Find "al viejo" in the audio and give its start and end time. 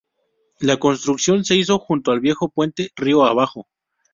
2.09-2.49